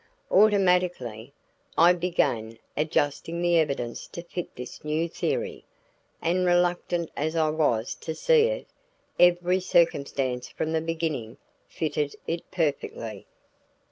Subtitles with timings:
[0.31, 1.31] Automatically,
[1.77, 5.63] I began adjusting the evidence to fit this new theory,
[6.23, 8.65] and reluctant as I was to see it,
[9.19, 11.37] every circumstance from the beginning
[11.67, 13.27] fitted it perfectly.